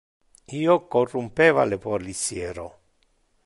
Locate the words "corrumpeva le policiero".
0.95-2.67